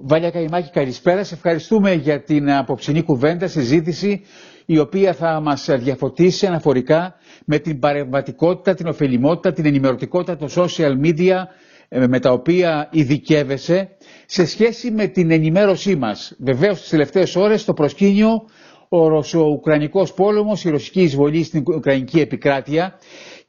[0.00, 1.24] Βάλια Καϊμάκη, καλησπέρα.
[1.24, 4.22] Σε ευχαριστούμε για την απόψινή κουβέντα, συζήτηση,
[4.66, 10.92] η οποία θα μας διαφωτίσει αναφορικά με την παρεμβατικότητα, την ωφελημότητα, την ενημερωτικότητα των social
[11.04, 11.42] media
[11.88, 13.88] ε, με τα οποία ειδικεύεσαι
[14.26, 16.34] σε σχέση με την ενημέρωσή μας.
[16.38, 18.30] Βεβαίως τις τελευταίες ώρες το προσκήνιο
[18.88, 22.98] ο Ρωσο-Ουκρανικός πόλεμος, η ρωσική εισβολή στην Ουκρανική επικράτεια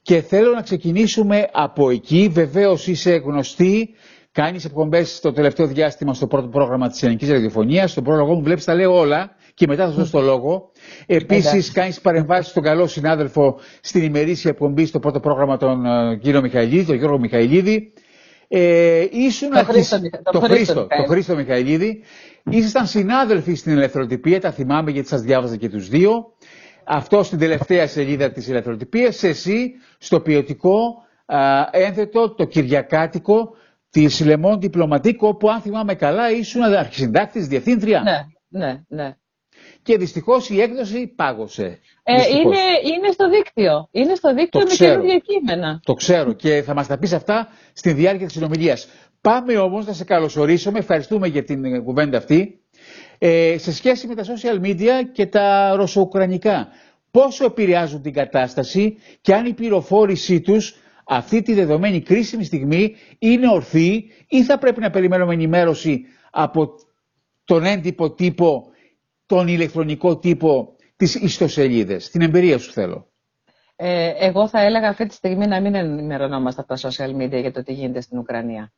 [0.02, 2.29] και θέλω να ξεκινήσουμε από εκεί.
[2.31, 3.89] Βεβαίως είσαι γνωστή
[4.32, 7.92] Κάνεις εκπομπές το τελευταίο διάστημα στο πρώτο πρόγραμμα της Ελληνικής Ραδιοφωνίας.
[7.92, 10.71] Στον πρόλογο μου βλέπεις τα λέω όλα και μετά θα δώσω το λόγο.
[11.06, 16.42] Επίσης, κάνεις παρεμβάσεις στον καλό συνάδελφο στην ημερήσια εκπομπή στο πρώτο πρόγραμμα τον uh, κύριο
[16.42, 17.93] Μιχαηλίδη, τον Γιώργο Μιχαηλίδη.
[18.47, 20.00] Ε, ήσουν το, Χρήστο,
[20.32, 22.04] το, Χρήστο, το Χρήστο Μιχαηλίδη.
[22.50, 26.11] Ήσασταν συνάδελφοι στην ελευθεροτυπία, τα θυμάμαι γιατί σας διάβαζα και τους δύο.
[26.84, 29.23] Αυτό στην τελευταία σελίδα της ελευθεροτυπίας.
[29.23, 30.79] Εσύ στο ποιοτικό
[31.71, 33.50] ένθετο, το κυριακάτικο,
[33.89, 38.02] τη Λεμόν Διπλωματίκ, όπου αν θυμάμαι καλά ήσουν αρχισυντάκτης, διευθύντρια.
[38.02, 38.25] Ναι,
[38.59, 39.16] ναι, ναι.
[39.84, 41.80] Και δυστυχώς η έκδοση πάγωσε.
[42.04, 42.58] Ε, είναι,
[42.96, 43.88] είναι στο δίκτυο.
[43.92, 45.80] Είναι στο δίκτυο με καινούργια κείμενα.
[45.84, 48.88] Το ξέρω και θα μας τα πεις αυτά στη διάρκεια της συνομιλίας.
[49.22, 50.80] Πάμε όμως να σε καλωσορίσουμε.
[50.80, 52.59] Ευχαριστούμε για την κουβέντα αυτή.
[53.18, 56.68] Ε, σε σχέση με τα social media και τα ρωσοουκρανικά.
[57.12, 60.76] Πόσο επηρεάζουν την κατάσταση και αν η πληροφόρησή τους
[61.12, 66.70] αυτή τη δεδομένη κρίσιμη στιγμή είναι ορθή ή θα πρέπει να περιμένουμε ενημέρωση από
[67.44, 68.66] τον έντυπο τύπο,
[69.26, 72.10] τον ηλεκτρονικό τύπο, τις ιστοσελίδες.
[72.10, 73.08] Την εμπειρία σου θέλω.
[73.76, 77.52] Ε, εγώ θα έλεγα αυτή τη στιγμή να μην ενημερωνόμαστε από τα social media για
[77.52, 78.74] το τι γίνεται στην Ουκρανία.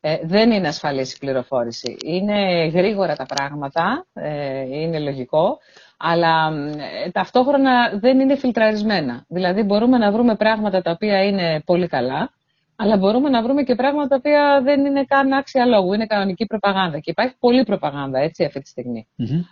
[0.00, 1.96] Ε, δεν είναι ασφαλής η πληροφόρηση.
[2.04, 5.58] Είναι γρήγορα τα πράγματα, ε, είναι λογικό
[5.96, 6.52] αλλά
[7.04, 9.24] ε, ταυτόχρονα δεν είναι φιλτραρισμένα.
[9.28, 12.30] Δηλαδή μπορούμε να βρούμε πράγματα τα οποία είναι πολύ καλά,
[12.76, 16.46] αλλά μπορούμε να βρούμε και πράγματα τα οποία δεν είναι καν άξια λόγου, είναι κανονική
[16.46, 16.98] προπαγάνδα.
[16.98, 19.06] Και υπάρχει πολλή προπαγάνδα έτσι αυτή τη στιγμη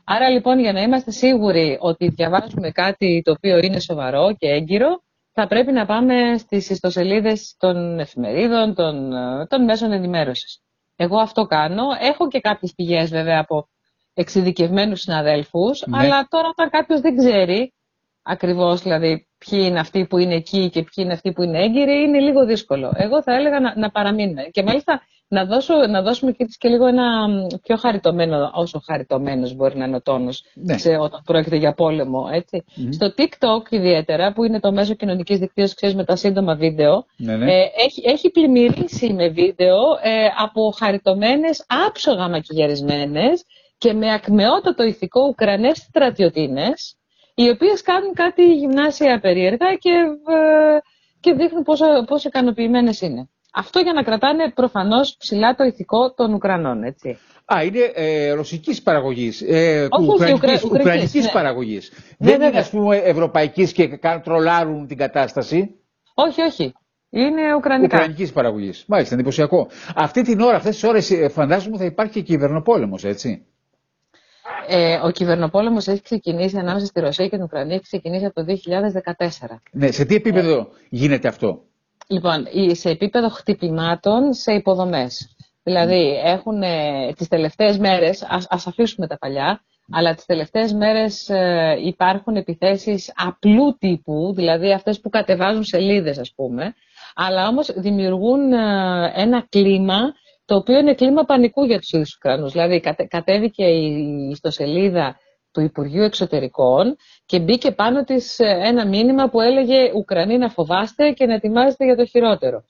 [0.04, 5.02] Άρα λοιπόν για να είμαστε σίγουροι ότι διαβάζουμε κάτι το οποίο είναι σοβαρό και έγκυρο,
[5.32, 10.60] θα πρέπει να πάμε στις ιστοσελίδες των εφημερίδων, των, ε, των μέσων ενημέρωσης.
[10.96, 11.82] Εγώ αυτό κάνω.
[12.00, 13.68] Έχω και κάποιες πηγές βέβαια από
[14.14, 15.98] εξειδικευμένους συναδέλφους, ναι.
[15.98, 17.72] αλλά τώρα όταν κάποιος δεν ξέρει
[18.22, 22.02] ακριβώς δηλαδή ποιοι είναι αυτοί που είναι εκεί και ποιοι είναι αυτοί που είναι έγκυροι,
[22.02, 22.92] είναι λίγο δύσκολο.
[22.96, 24.42] Εγώ θα έλεγα να, να παραμείνουμε.
[24.50, 27.28] Και μάλιστα να, δώσω, να δώσουμε και, και λίγο ένα
[27.62, 30.78] πιο χαριτωμένο, όσο χαριτωμένος μπορεί να είναι ο τόνος ναι.
[30.78, 32.26] σε, όταν πρόκειται για πόλεμο.
[32.90, 37.36] Στο TikTok ιδιαίτερα, που είναι το μέσο κοινωνικής δικτύωσης, ξέρεις, με τα σύντομα βίντεο, ναι,
[37.36, 37.52] ναι.
[37.52, 43.44] Ε, έχει, έχει πλημμυρίσει με βίντεο ε, από χαριτωμένες, άψογα μακιγιαρισμένες,
[43.78, 46.96] και με ακμεότατο ηθικό Ουκρανές στρατιωτίνες,
[47.34, 49.90] οι οποίες κάνουν κάτι γυμνάσια περίεργα και,
[50.28, 50.78] ε,
[51.20, 53.28] και δείχνουν πόσο, πόσο ικανοποιημένες είναι.
[53.56, 57.18] Αυτό για να κρατάνε προφανώς ψηλά το ηθικό των Ουκρανών, έτσι.
[57.54, 60.80] Α, είναι ε, ρωσικής παραγωγής, ε, όχι, ουκρανικής, ουκρα...
[60.80, 61.30] ουκρανικής ναι.
[61.30, 61.92] παραγωγής.
[62.18, 65.74] Ναι, Δεν είναι, ας πούμε, ευρωπαϊκής και τρολάρουν την κατάσταση;
[66.14, 66.72] Όχι, όχι.
[67.10, 67.96] Είναι ουκρανικά.
[67.96, 68.84] Ουκρανικής παραγωγής.
[68.88, 69.68] Μάλιστα, εντυπωσιακό.
[69.94, 73.46] Αυτή την ώρα, αυτές τις ώρες, ε, φαντάζομαι θα υπάρχει και κυβερνοπόλεμος, έτσι.
[74.68, 78.44] Ε, ο κυβερνοπόλεμος έχει ξεκινήσει ανάμεσα στη Ρωσία και την Ουκρανία, έχει ξεκινήσει από το
[78.44, 79.60] 2014.
[79.72, 81.62] Ναι, σε τι επίπεδο ε, γίνεται αυτό;
[82.06, 85.36] Λοιπόν, σε επίπεδο χτυπημάτων σε υποδομές.
[85.62, 91.28] Δηλαδή, έχουν ε, τις τελευταίες μέρες, ας, ας αφήσουμε τα παλιά, αλλά τις τελευταίες μέρες
[91.28, 96.74] ε, υπάρχουν επιθέσεις απλού τύπου, δηλαδή αυτές που κατεβάζουν σελίδες ας πούμε,
[97.14, 99.98] αλλά όμως δημιουργούν ε, ένα κλίμα
[100.44, 102.52] το οποίο είναι κλίμα πανικού για τους ίδιους Ουκρανούς.
[102.52, 105.16] Δηλαδή κατέβηκε η ιστοσελίδα
[105.52, 106.96] του Υπουργείου Εξωτερικών
[107.26, 111.84] και μπήκε πάνω της ε, ένα μήνυμα που έλεγε «Ουκρανοί να φοβάστε και να ετοιμάζετε
[111.84, 112.64] για το χειρότερο».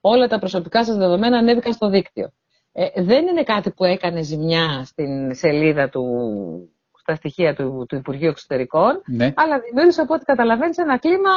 [0.00, 2.32] Όλα τα προσωπικά σας δεδομένα ανέβηκαν στο δίκτυο.
[2.72, 6.04] Ε, δεν είναι κάτι που έκανε ζημιά στην σελίδα του,
[7.00, 9.32] στα στοιχεία του, του Υπουργείου Εξωτερικών, ναι.
[9.36, 11.30] αλλά δημιούργησε από ό,τι καταλαβαίνεις ένα κλίμα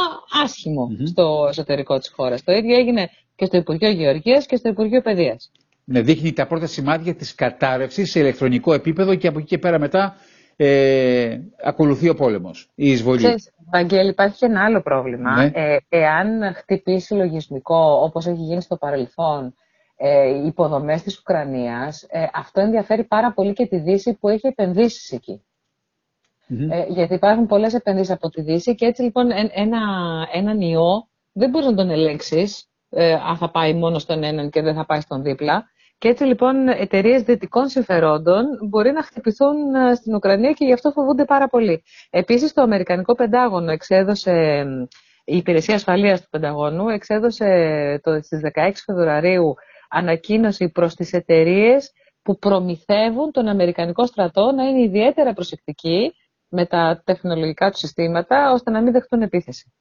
[1.06, 2.44] στο εσωτερικό της χώρας.
[2.44, 6.68] Το ίδιο έγινε και στο Υπουργείο Γεωργίας και στο Υπουργείο Παιδείας ναι, δείχνει τα πρώτα
[6.68, 10.16] σημάδια της κατάρρευσης σε ηλεκτρονικό επίπεδο και από εκεί και πέρα μετά
[10.56, 13.18] ε, ακολουθεί ο πόλεμος, η εισβολή.
[13.18, 15.36] Ξέρεις, Βαγγέλη, υπάρχει και ένα άλλο πρόβλημα.
[15.36, 15.52] Ναι.
[15.54, 19.54] Ε, εάν χτυπήσει λογισμικό όπως έχει γίνει στο παρελθόν
[19.98, 25.12] ε, υποδομές της Ουκρανίας, ε, αυτό ενδιαφέρει πάρα πολύ και τη Δύση που έχει επενδύσεις
[25.12, 25.42] εκεί.
[26.70, 29.80] Ε, γιατί υπάρχουν πολλές επενδύσεις από τη Δύση και έτσι λοιπόν ένα,
[30.34, 34.62] έναν ιό δεν μπορεί να τον ελέγξεις ε, αν θα πάει μόνο στον έναν και
[34.62, 35.66] δεν θα πάει στον δίπλα.
[36.00, 40.92] Και έτσι λοιπόν εταιρείες δυτικών συμφερόντων μπορεί να χτυπηθούν ε, στην Ουκρανία και γι' αυτό
[40.92, 41.84] φοβούνται πάρα πολύ.
[42.10, 44.66] Επίσης το Αμερικανικό Πεντάγωνο εξέδωσε,
[45.26, 49.54] η Υπηρεσία Ασφαλείας του Πενταγώνου εξέδωσε το, στις 16 Φεβρουαρίου
[49.90, 51.92] ανακοίνωση προς τις εταιρείες
[52.22, 56.14] που προμηθεύουν τον Αμερικανικό στρατό να είναι ιδιαίτερα προσεκτικοί
[56.50, 59.74] με τα τεχνολογικά του συστήματα, ώστε να μην δεχτούν επίθεση.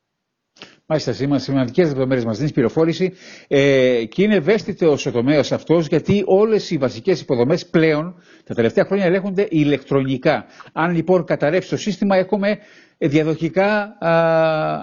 [0.88, 3.12] Μάλιστα, σήμερα σημαντικές λεπτομέρειες μας δίνεις πληροφόρηση
[3.48, 8.84] ε, και είναι ευαίσθητο ο τομέας αυτός γιατί όλες οι βασικές υποδομές πλέον τα τελευταία
[8.84, 10.44] χρόνια ελέγχονται ηλεκτρονικά.
[10.72, 12.58] Αν λοιπόν καταρρεύσει το σύστημα, έχουμε
[12.98, 14.10] διαδοχικά α,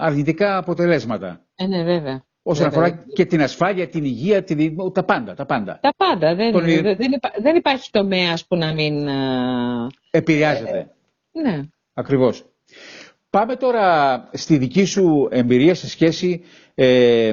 [0.00, 1.44] αρνητικά αποτελέσματα.
[1.54, 2.24] Ε, ναι, βέβαια.
[2.42, 4.76] Όσον αφορά και την ασφάλεια, την υγεία, την...
[4.92, 5.34] τα πάντα.
[5.34, 6.34] Τα πάντα, τα πάντα.
[6.34, 6.64] Δεν, Τον...
[6.64, 6.96] δεν,
[7.42, 9.08] δεν υπάρχει τομέας που να μην.
[10.10, 10.78] Επηρεάζεται.
[11.32, 11.60] Ε, ναι.
[11.94, 12.44] Ακριβώς.
[13.34, 16.44] Πάμε τώρα στη δική σου εμπειρία σε σχέση
[16.74, 17.32] ε,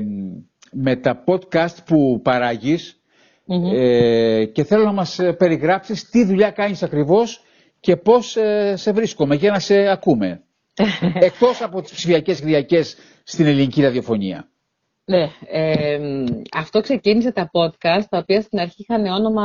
[0.71, 3.01] με τα podcast που παραγεις
[3.73, 7.41] ε, και θέλω να μας περιγράψεις τι δουλειά κάνεις ακριβώς
[7.79, 10.43] και πώς ε, σε βρίσκομαι για να σε ακούμε.
[11.27, 14.49] Εκτός από τις ψηφιακές κυριακές στην ελληνική ραδιοφωνία.
[15.05, 15.29] Ναι,
[16.57, 19.43] αυτό ξεκίνησε τα podcast, τα οποία στην αρχή είχαν όνομα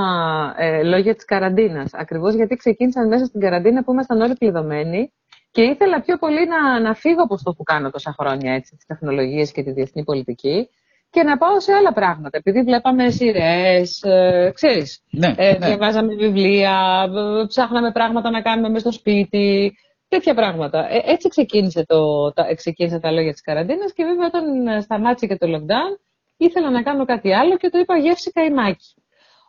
[0.56, 1.90] ε, λόγια της καραντίνας.
[1.94, 5.12] Ακριβώς γιατί ξεκίνησαν μέσα στην καραντίνα που ήμασταν όλοι κλειδωμένοι
[5.56, 8.86] και ήθελα πιο πολύ να, να φύγω από αυτό που κάνω τόσα χρόνια, έτσι, τις
[8.86, 10.68] τεχνολογίες και τη διεθνή πολιτική
[11.10, 12.38] και να πάω σε άλλα πράγματα.
[12.38, 15.66] Επειδή βλέπαμε σειρές, ε, ξέρεις, ναι, ε, ναι.
[15.66, 17.08] διαβάζαμε βιβλία,
[17.48, 19.76] ψάχναμε πράγματα να κάνουμε μέσα στο σπίτι,
[20.08, 20.78] τέτοια πράγματα.
[20.90, 24.44] Ε, έτσι ξεκίνησε, το, τα, ξεκίνησε τα λόγια της καραντίνας και βέβαια όταν
[24.82, 25.92] σταμάτησε και το lockdown
[26.36, 28.94] ήθελα να κάνω κάτι άλλο και το είπα γεύση καημάκι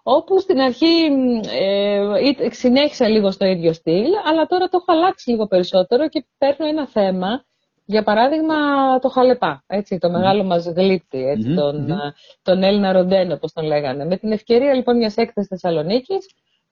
[0.10, 1.10] όπου στην αρχή
[1.60, 6.68] ε, συνέχισα λίγο στο ίδιο στυλ, αλλά τώρα το έχω αλλάξει λίγο περισσότερο και παίρνω
[6.68, 7.46] ένα θέμα,
[7.86, 8.56] για παράδειγμα
[9.00, 11.88] το χαλεπά, έτσι, το μεγάλο μας γλύπτη, έτσι, τον,
[12.42, 14.06] τον Έλληνα Ροντένο, όπως τον λέγανε.
[14.06, 16.28] Με την ευκαιρία λοιπόν μιας έκθεσης Θεσσαλονίκης,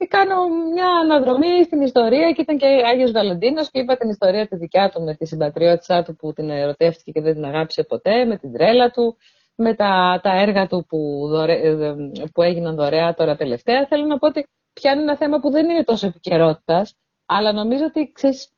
[0.08, 0.36] κάνω
[0.74, 4.90] μια αναδρομή στην ιστορία και ήταν και Άγιος Βαλεντίνος και είπα την ιστορία τη δικιά
[4.90, 8.54] του με τη συμπατριώτησά του που την ερωτεύτηκε και δεν την αγάπησε ποτέ, με την
[8.54, 9.18] τρέλα του,
[9.56, 11.76] με τα, τα έργα του που, ε,
[12.34, 13.86] που έγιναν δωρεά τώρα τελευταία.
[13.88, 18.12] Θέλω να πω ότι πιάνει ένα θέμα που δεν είναι τόσο επικαιρότητας, αλλά νομίζω ότι
[18.14, 18.50] ξέρεις,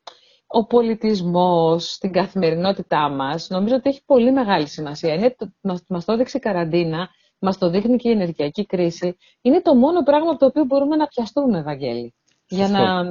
[0.47, 5.13] ο πολιτισμός στην καθημερινότητά μας νομίζω ότι έχει πολύ μεγάλη σημασία.
[5.13, 7.09] Είναι, μας, μας το έδειξε η καραντίνα,
[7.39, 9.17] μας το δείχνει και η ενεργειακή κρίση.
[9.41, 12.13] Είναι το μόνο πράγμα από το οποίο μπορούμε να πιαστούμε, Ευαγγέλη.
[12.49, 13.03] Για να,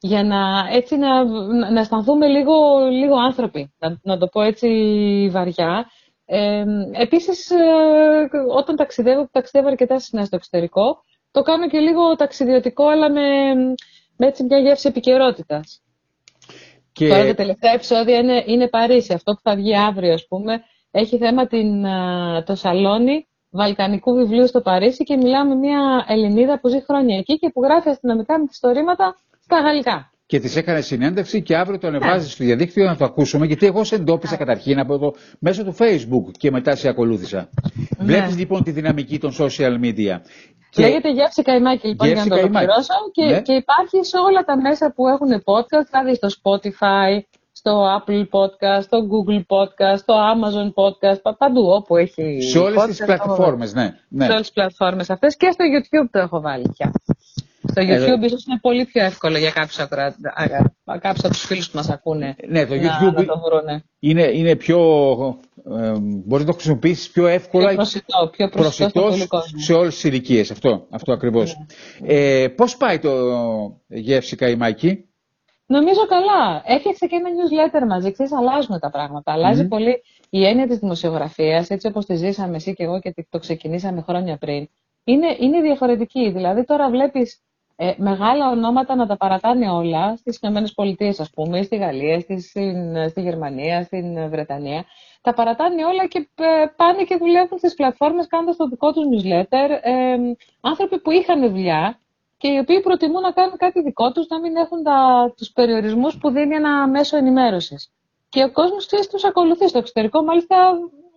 [0.00, 1.24] για να, έτσι να,
[1.70, 4.68] να αισθανθούμε λίγο, λίγο άνθρωποι, να, να το πω έτσι
[5.32, 5.90] βαριά
[6.30, 7.50] ε, επίσης,
[8.56, 13.54] όταν ταξιδεύω, ταξιδεύω αρκετά συχνά στο εξωτερικό, το κάνω και λίγο ταξιδιωτικό, αλλά με,
[14.16, 15.82] με έτσι μια γεύση επικαιρότητας.
[16.92, 17.08] Και...
[17.08, 19.12] Τώρα τα τελευταία επεισόδια είναι, είναι Παρίσι.
[19.12, 21.84] Αυτό που θα βγει αύριο, ας πούμε, έχει θέμα την,
[22.44, 27.38] το σαλόνι Βαλκανικού βιβλίου στο Παρίσι και μιλάμε με μια Ελληνίδα που ζει χρόνια εκεί
[27.38, 32.24] και που γράφει αστυνομικά μυθιστορήματα στα γαλλικά και τη έκανε συνέντευξη και αύριο το ανεβάζεις
[32.24, 32.30] ναι.
[32.30, 33.46] στο διαδίκτυο να το ακούσουμε.
[33.46, 34.38] Γιατί εγώ σε εντόπισα ναι.
[34.38, 37.48] καταρχήν από το, μέσω του Facebook και μετά σε ακολούθησα.
[37.98, 38.04] Ναι.
[38.04, 40.16] Βλέπεις λοιπόν τη δυναμική των social media.
[40.70, 40.82] Και...
[40.82, 43.40] Λέγεται Γεύση Καϊμάκη λοιπόν για να το ολοκληρώσω και, ναι.
[43.40, 47.20] και υπάρχει σε όλα τα μέσα που έχουν podcast, δηλαδή στο Spotify,
[47.52, 52.42] στο Apple Podcast, στο Google Podcast, στο Amazon Podcast, παντού όπου έχει.
[52.42, 54.24] Σε όλες τις πλατφόρμες, ναι, ναι.
[54.24, 56.92] Σε όλες τις πλατφόρμες αυτές και στο YouTube το έχω βάλει πια.
[57.82, 60.16] Στο YouTube ίσως είναι πολύ πιο εύκολο για κάποιους, ακρα...
[60.84, 63.84] κάποιους από τους φίλους που μας ακούνε ναι, το YouTube να, το βρούνε.
[63.98, 64.78] Είναι, είναι πιο,
[65.78, 70.04] ε, μπορείς να το χρησιμοποιήσεις πιο εύκολα πιο προσιτό, πιο προσιτό, προσιτός σε όλες τις
[70.04, 70.50] ηλικίες.
[70.50, 71.56] Αυτό, αυτό ακριβώς.
[72.00, 72.14] Ναι.
[72.14, 73.10] Ε, πώς πάει το
[73.86, 75.08] γεύση καημάκι;
[75.70, 76.62] Νομίζω καλά.
[76.64, 78.12] Έφτιαξε και ένα newsletter μαζί.
[78.12, 79.32] Ξέρεις, αλλάζουν τα πράγματα.
[79.32, 79.68] Αλλάζει mm-hmm.
[79.68, 84.00] πολύ η έννοια της δημοσιογραφίας, έτσι όπως τη ζήσαμε εσύ και εγώ και το ξεκινήσαμε
[84.02, 84.68] χρόνια πριν.
[85.04, 86.30] Είναι, είναι διαφορετική.
[86.30, 87.40] Δηλαδή τώρα βλέπεις
[87.80, 93.08] ε, μεγάλα ονόματα να τα παρατάνε όλα στις ΗΠΑ, ας πούμε, στη Γαλλία, στη, στην,
[93.08, 94.84] στη Γερμανία, στην Βρετανία.
[95.20, 96.44] Τα παρατάνε όλα και ε,
[96.76, 99.68] πάνε και δουλεύουν στις πλατφόρμες κάνοντας το δικό τους newsletter.
[99.82, 100.16] Ε,
[100.60, 101.98] άνθρωποι που είχαν δουλειά
[102.36, 106.18] και οι οποίοι προτιμούν να κάνουν κάτι δικό τους, να μην έχουν τα, τους περιορισμούς
[106.18, 107.92] που δίνει ένα μέσο ενημέρωσης.
[108.28, 110.56] Και ο κόσμος τους ακολουθεί στο εξωτερικό, μάλιστα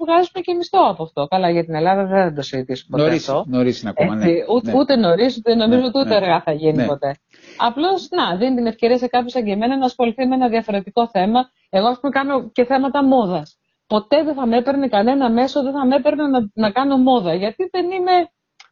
[0.03, 1.27] βγάζουμε και μισθό από αυτό.
[1.27, 3.43] Καλά, για την Ελλάδα δεν θα το συζητήσουμε ποτέ νωρίς, αυτό.
[3.47, 4.25] Νωρίς είναι ακόμα, ναι.
[4.53, 4.77] Ούτε, ναι.
[4.77, 6.15] ούτε νωρίς, ούτε νομίζω ναι, ούτε ναι.
[6.15, 6.85] αργά θα γίνει ναι.
[6.85, 7.15] ποτέ.
[7.57, 11.07] Απλώς, να, δίνει την ευκαιρία σε κάποιους σαν και εμένα να ασχοληθεί με ένα διαφορετικό
[11.07, 11.49] θέμα.
[11.69, 13.57] Εγώ, ας πούμε, κάνω και θέματα μόδας.
[13.87, 17.33] Ποτέ δεν θα με έπαιρνε κανένα μέσο, δεν θα με έπαιρνε να, να κάνω μόδα.
[17.33, 18.11] Γιατί δεν είμαι,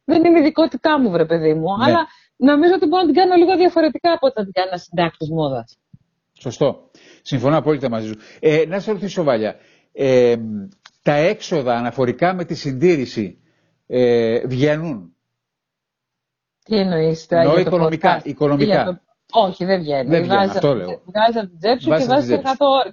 [0.04, 1.76] δεν είναι ειδικότητά μου, βρε παιδί μου.
[1.76, 1.84] Ναι.
[1.84, 2.06] Αλλά
[2.36, 5.78] νομίζω ότι μπορώ να την κάνω λίγο διαφορετικά από όταν την κάνω ένα συντάκτη μόδας.
[6.40, 6.90] Σωστό.
[7.22, 8.18] Συμφωνώ απόλυτα μαζί σου.
[8.40, 9.56] Ε, να σε ρωτήσω, Βάλια.
[9.92, 10.36] Ε,
[11.02, 13.38] τα έξοδα αναφορικά με τη συντήρηση
[13.86, 15.14] ε, βγαίνουν.
[16.64, 18.20] Τι εννοείς, Εννοώ οικονομικά.
[18.24, 19.02] οικονομικά.
[19.32, 20.08] Όχι, δεν βγαίνει.
[20.08, 21.02] Δεν βγαίνει, αυτό λέω.
[21.04, 22.38] Βγάζει από την τσέπη σου και βάζεις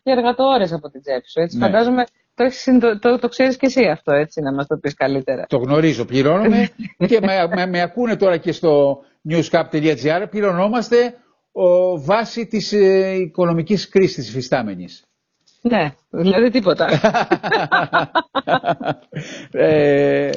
[0.03, 1.39] και εργατόρες από την τσέπη σου.
[1.39, 1.57] Έτσι.
[1.57, 1.65] Ναι.
[1.65, 2.03] Φαντάζομαι
[2.35, 2.49] το,
[2.79, 5.45] το, το, το ξέρεις και εσύ αυτό, έτσι, να μας το πεις καλύτερα.
[5.49, 6.69] Το γνωρίζω, πληρώνομαι
[7.07, 8.99] και με, με, με, ακούνε τώρα και στο
[9.29, 11.13] newscap.gr πληρωνόμαστε
[11.51, 15.06] ο, βάσει της ε, οικονομικής κρίσης της υφιστάμενης.
[15.69, 16.89] Ναι, δηλαδή τίποτα.
[19.51, 20.29] ε,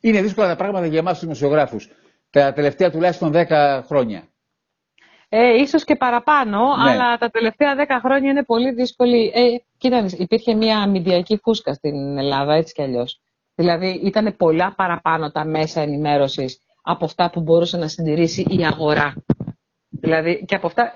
[0.00, 1.88] είναι δύσκολα τα πράγματα για εμάς τους δημοσιογράφους.
[2.30, 4.22] Τα τελευταία τουλάχιστον 10 χρόνια.
[5.28, 6.90] Ε, ίσως και παραπάνω, ναι.
[6.90, 9.32] αλλά τα τελευταία 10 χρόνια είναι πολύ δύσκολη.
[9.34, 9.42] Ε,
[9.78, 13.20] κοίτα, υπήρχε μια αμυντιακή φούσκα στην Ελλάδα, έτσι κι αλλιώς.
[13.54, 19.14] Δηλαδή ήταν πολλά παραπάνω τα μέσα ενημέρωσης από αυτά που μπορούσε να συντηρήσει η αγορά.
[19.88, 20.92] Δηλαδή και από αυτά...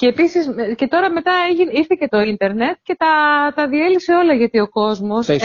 [0.00, 3.06] Και επίσης, και τώρα μετά έγινε, ήρθε και το ίντερνετ και τα,
[3.54, 5.36] τα διέλυσε όλα γιατί ο κόσμος ναι.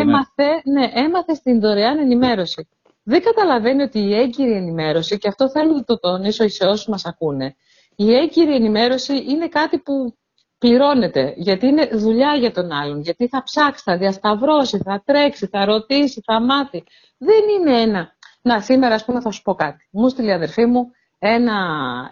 [0.00, 0.90] έμαθε, ναι.
[0.94, 2.68] έμαθε στην δωρεάν ενημέρωση.
[3.02, 7.04] Δεν καταλαβαίνει ότι η έγκυρη ενημέρωση, και αυτό θέλω να το τονίσω σε όσους μας
[7.04, 7.56] ακούνε,
[7.96, 10.14] η έγκυρη ενημέρωση είναι κάτι που
[10.58, 15.64] πληρώνεται, γιατί είναι δουλειά για τον άλλον, γιατί θα ψάξει, θα διασταυρώσει, θα τρέξει, θα
[15.64, 16.84] ρωτήσει, θα μάθει.
[17.18, 18.12] Δεν είναι ένα.
[18.42, 19.88] Να, σήμερα ας πούμε θα σου πω κάτι.
[19.90, 20.90] Μου στείλει η αδερφή μου
[21.22, 21.58] ένα,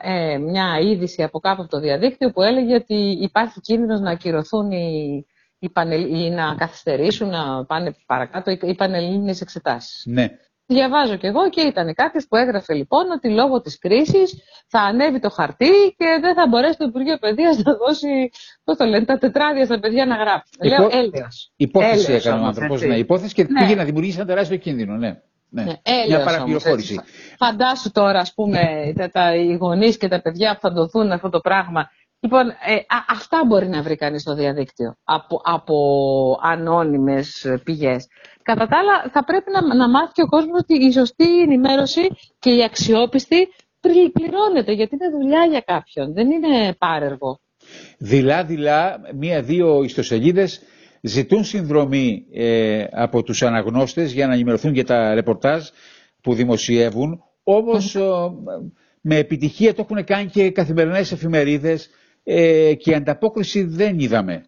[0.00, 4.70] ε, μια είδηση από κάπου από το διαδίκτυο που έλεγε ότι υπάρχει κίνδυνος να ακυρωθούν
[4.70, 5.24] οι,
[5.58, 5.70] οι
[6.08, 10.02] ή να καθυστερήσουν, να πάνε παρακάτω οι πανελλήνιες εξετάσεις.
[10.06, 10.28] Ναι.
[10.66, 15.20] Διαβάζω κι εγώ και ήταν κάποιος που έγραφε λοιπόν ότι λόγω της κρίσης θα ανέβει
[15.20, 18.30] το χαρτί και δεν θα μπορέσει το Υπουργείο Παιδείας να δώσει
[18.64, 20.52] πώς το λένε, τα τετράδια στα παιδιά να γράψει.
[20.60, 20.82] Υπό...
[20.82, 21.52] Λέω έλεος.
[21.56, 22.82] Υπόθεση έκανε ο άνθρωπος.
[22.82, 23.60] Ναι, υπόθεση και ναι.
[23.60, 24.96] πήγε να δημιουργήσει ένα τεράστιο κίνδυνο.
[24.96, 25.20] Ναι.
[25.50, 25.62] Ναι.
[25.62, 25.72] ναι
[26.08, 27.00] Μια παραπληροφόρηση.
[27.38, 31.12] Φαντάσου τώρα, ας πούμε, τα, τα, οι γονείς και τα παιδιά που θα το δουν
[31.12, 31.90] αυτό το πράγμα.
[32.20, 35.76] Λοιπόν, ε, α, αυτά μπορεί να βρει κανείς στο διαδίκτυο από, από
[36.42, 38.06] ανώνυμες πηγές.
[38.42, 42.08] Κατά τα άλλα, θα πρέπει να, να μάθει και ο κόσμος ότι η σωστή ενημέρωση
[42.38, 43.48] και η αξιόπιστη
[44.12, 47.40] πληρώνεται, γιατί είναι δουλειά για κάποιον, δεν είναι πάρεργο.
[47.98, 50.60] Δειλά-δειλά, μία-δύο ιστοσελίδες
[51.00, 55.66] ζητούν συνδρομή ε, από τους αναγνώστες για να ενημερωθούν για τα ρεπορτάζ
[56.20, 58.00] που δημοσιεύουν, όμως ε,
[59.00, 61.90] με επιτυχία το έχουν κάνει και καθημερινές εφημερίδες
[62.24, 64.44] ε, και η ανταπόκριση δεν είδαμε.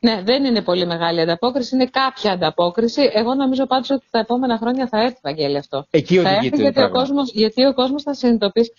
[0.00, 3.10] Ναι, δεν είναι πολύ μεγάλη ανταπόκριση, είναι κάποια ανταπόκριση.
[3.12, 5.86] Εγώ νομίζω πάντως ότι τα επόμενα χρόνια θα έρθει, Βαγγέλη, αυτό.
[5.90, 8.72] Εκεί θα έρθει γιατί ο, κόσμος, γιατί ο κόσμος θα συνειδητοποιήσει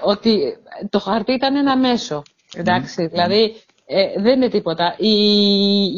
[0.00, 0.56] ότι
[0.90, 2.22] το χαρτί ήταν ένα μέσο.
[2.54, 3.54] Εντάξει, δηλαδή
[3.92, 4.94] ε, δεν είναι τίποτα.
[4.98, 5.14] Η,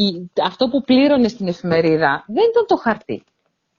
[0.04, 3.24] η, αυτό που πλήρωνε στην εφημερίδα δεν ήταν το χαρτί.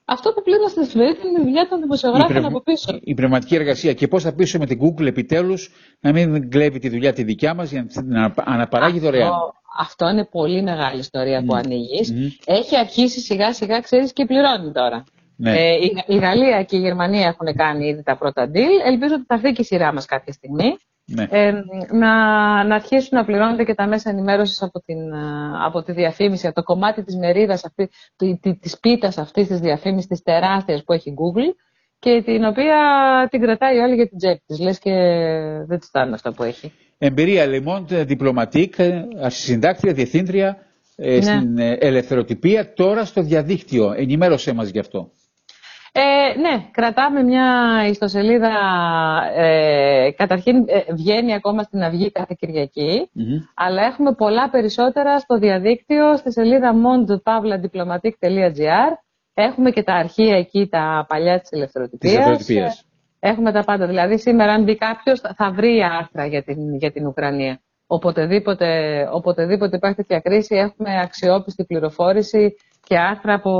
[0.04, 2.98] Αυτό που πλήρωνε στην εφημερίδα είναι η δουλειά των δημοσιογράφων από πίσω.
[3.00, 3.92] Η πνευματική εργασία.
[3.92, 7.70] Και πώς θα πείσουμε την Google επιτέλους να μην κλέβει τη δουλειά τη δικιά μας
[7.70, 9.32] για να αναπαράγει δωρεάν.
[9.78, 12.12] Αυτό είναι πολύ μεγάλη ιστορία που ανοίγεις.
[12.44, 15.04] Έχει αρχίσει σιγά σιγά, ξέρεις, και πληρώνει τώρα.
[15.36, 15.50] Ναι.
[15.50, 18.86] Ε, η, η Γαλλία και η Γερμανία έχουν κάνει ήδη τα πρώτα deal.
[18.86, 20.76] Ελπίζω ότι θα έρθει και η σειρά μας κάποια στιγμή.
[21.06, 21.26] Ναι.
[21.30, 21.52] Ε,
[21.92, 22.12] να,
[22.64, 24.98] να αρχίσουν να πληρώνονται και τα μέσα ενημέρωσης από, την,
[25.66, 27.88] από τη διαφήμιση, από το κομμάτι της μερίδας αυτή,
[28.40, 31.54] τη πίτας αυτής της διαφήμισης, της τεράστιας που έχει Google
[31.98, 32.78] και την οποία
[33.30, 34.58] την κρατάει όλη για την τσέπη της.
[34.58, 34.92] Λες και
[35.66, 36.72] δεν της φτάνουν αυτά που έχει.
[36.98, 38.74] Εμπειρία Λεμόντ, διπλωματικ,
[39.20, 40.58] αρχισυντάκτρια, διευθύντρια
[40.96, 41.22] ε, ναι.
[41.22, 43.92] στην ε, ελευθεροτυπία, τώρα στο διαδίκτυο.
[43.92, 45.10] Ενημέρωσέ μας γι' αυτό.
[45.98, 48.52] Ε, ναι, κρατάμε μια ιστοσελίδα.
[49.34, 52.36] Ε, καταρχήν ε, βγαίνει ακόμα στην Αυγή κάθε
[53.54, 58.92] αλλά έχουμε πολλά περισσότερα στο διαδίκτυο, στη σελίδα mondpavladiplomatic.gr.
[59.34, 62.84] Έχουμε και τα αρχεία εκεί, τα παλιά της ελευθεροτυπίας.
[63.20, 63.86] Έχουμε τα πάντα.
[63.86, 67.60] Δηλαδή σήμερα αν μπει κάποιος θα βρει άρθρα για την, για την Ουκρανία.
[67.86, 68.68] Οποτεδήποτε,
[69.12, 72.54] οποτεδήποτε υπάρχει τέτοια κρίση έχουμε αξιόπιστη πληροφόρηση
[72.88, 73.52] και άρθρα από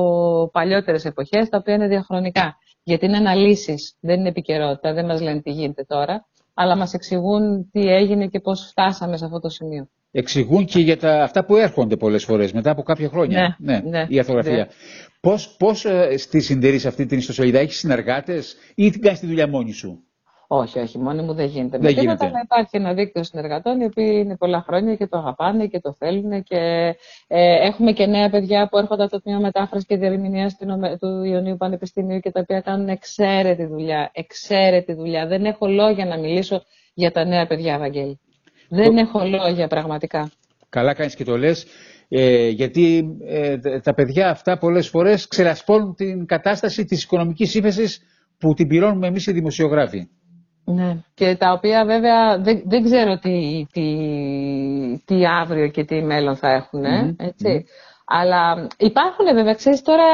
[0.52, 2.56] παλιότερες εποχές τα οποία είναι διαχρονικά.
[2.82, 7.70] Γιατί είναι αναλύσεις, δεν είναι επικαιρότητα, δεν μας λένε τι γίνεται τώρα, αλλά μας εξηγούν
[7.72, 9.88] τι έγινε και πώς φτάσαμε σε αυτό το σημείο.
[10.10, 13.56] Εξηγούν και για τα, αυτά που έρχονται πολλές φορές μετά από κάποια χρόνια.
[13.58, 14.56] Ναι, ναι, ναι η αρθογραφία.
[14.56, 14.66] Ναι.
[15.20, 19.48] Πώς, πώς ε, στη συντηρείς αυτή την ιστοσελίδα, έχεις συνεργάτες ή την κάνεις τη δουλειά
[19.48, 20.05] μόνη σου;
[20.46, 21.78] Όχι, όχι, μόνη μου δεν γίνεται.
[21.78, 22.26] Δεν γίνεται.
[22.26, 25.94] Αλλά υπάρχει ένα δίκτυο συνεργατών οι οποίοι είναι πολλά χρόνια και το αγαπάνε και το
[25.98, 26.56] θέλουν και
[27.26, 30.50] ε, έχουμε και νέα παιδιά που έρχονται από το τμήμα μετάφρασης και διαρρημηνία
[31.00, 34.10] του Ιωνίου Πανεπιστημίου και τα οποία κάνουν εξαίρετη δουλειά.
[34.12, 35.26] Εξαίρετη δουλειά.
[35.26, 36.62] Δεν έχω λόγια να μιλήσω
[36.94, 38.20] για τα νέα παιδιά, Βαγγέλη.
[38.68, 40.30] Δεν έχω λόγια πραγματικά.
[40.68, 41.66] Καλά κάνεις και το λες.
[42.08, 48.02] Ε, γιατί ε, τα παιδιά αυτά πολλές φορές ξελασπώνουν την κατάσταση της οικονομικής ύφεσης
[48.38, 50.08] που την πληρώνουμε εμείς οι δημοσιογράφοι.
[50.68, 50.96] Ναι.
[51.14, 53.86] Και τα οποία βέβαια δεν, δεν ξέρω τι, τι,
[55.04, 56.84] τι αύριο και τι μέλλον θα έχουν.
[57.16, 57.64] ετσι
[58.06, 60.04] Αλλά υπάρχουν βέβαια, ξέρεις τώρα,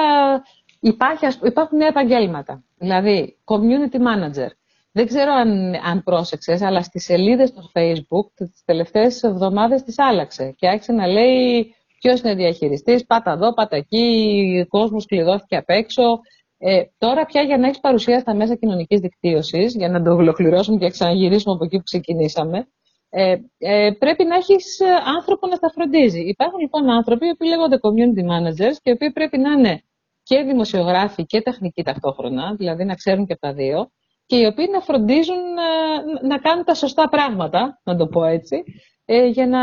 [0.80, 2.64] υπάρχει, υπάρχουν νέα επαγγέλματα.
[2.78, 4.48] Δηλαδή, community manager.
[4.92, 10.54] Δεν ξέρω αν, αν πρόσεξες, αλλά στις σελίδες στο facebook τις τελευταίες εβδομάδες τις άλλαξε
[10.56, 15.70] και άρχισε να λέει ποιος είναι διαχειριστής, πάτα εδώ, πάτα εκεί, ο κόσμος κλειδώθηκε απ'
[15.70, 16.02] έξω.
[16.64, 20.78] Ε, τώρα πια για να έχεις παρουσία στα μέσα κοινωνικής δικτύωσης, για να το ολοκληρώσουμε
[20.78, 22.68] και ξαναγυρίσουμε από εκεί που ξεκινήσαμε,
[23.08, 24.78] ε, ε, πρέπει να έχεις
[25.16, 26.20] άνθρωπο να τα φροντίζει.
[26.20, 29.82] Υπάρχουν λοιπόν άνθρωποι οι οποίοι λέγονται community managers και οι οποίοι πρέπει να είναι
[30.22, 33.90] και δημοσιογράφοι και τεχνικοί ταυτόχρονα, δηλαδή να ξέρουν και τα δύο,
[34.26, 38.62] και οι οποίοι να φροντίζουν ε, να κάνουν τα σωστά πράγματα, να το πω έτσι,
[39.04, 39.60] ε, για, να,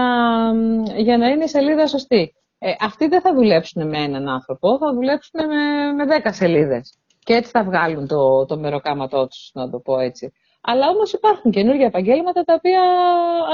[1.01, 2.34] για να είναι η σελίδα σωστή.
[2.60, 6.98] Ε, αυτοί δεν θα δουλέψουν με έναν άνθρωπο, θα δουλέψουν με, με δέκα σελίδες.
[7.24, 10.32] Και έτσι θα βγάλουν το, το μεροκάματό τους, να το πω έτσι.
[10.62, 12.82] Αλλά όμως υπάρχουν καινούργια επαγγέλματα τα οποία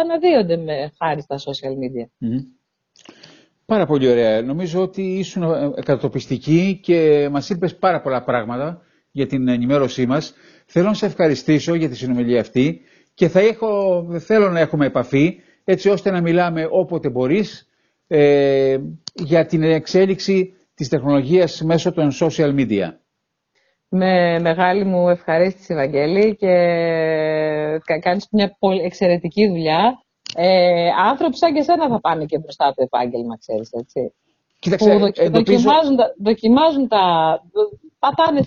[0.04, 2.08] αναδύονται με χάρη στα social media.
[3.66, 4.42] Πάρα πολύ ωραία.
[4.42, 8.82] Νομίζω ότι ήσουν κατατοπιστική και μας είπες πάρα πολλά πράγματα
[9.12, 10.34] για την ενημέρωσή μας.
[10.66, 12.82] Θέλω να σε ευχαριστήσω για τη συνομιλία αυτή
[13.14, 17.68] και θα έχω, θέλω να έχουμε επαφή έτσι ώστε να μιλάμε όποτε μπορείς
[18.08, 18.78] ε,
[19.14, 22.90] για την εξέλιξη της τεχνολογίας μέσω των social media.
[23.90, 30.00] Με μεγάλη μου ευχαρίστηση, Ευαγγέλη, και κάνεις μια πολύ εξαιρετική δουλειά.
[30.36, 34.14] Ε, άνθρωποι σαν και εσένα θα πάνε και μπροστά το επάγγελμα, ξέρεις, έτσι.
[34.60, 35.30] Κοίταξε, που εντοπίζω...
[35.32, 37.04] δοκιμάζουν, τα, δοκιμάζουν τα,
[38.00, 38.42] πατάνε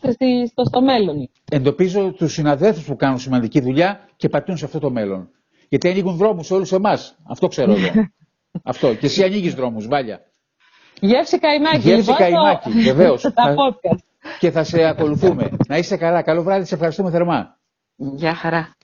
[0.47, 1.31] στο, στο μέλλον.
[1.51, 5.31] Εντοπίζω τους συναδέλφους που κάνουν σημαντική δουλειά και πατούν σε αυτό το μέλλον.
[5.69, 7.19] Γιατί ανοίγουν δρόμους σε όλους εμάς.
[7.29, 7.89] Αυτό ξέρω εγώ.
[8.63, 8.95] Αυτό.
[8.95, 10.21] Και εσύ ανοίγεις δρόμους, Βάλια.
[11.01, 11.79] Γεύση καημάκι.
[11.79, 12.79] Γεύση λοιπόν, καημάκι, το...
[12.83, 13.23] βεβαίως.
[13.35, 13.55] Τα
[14.39, 15.51] και θα σε ακολουθούμε.
[15.69, 16.23] Να είσαι καλά.
[16.23, 17.59] Καλό βράδυ, σε ευχαριστούμε θερμά.
[17.97, 18.77] Γεια χαρά.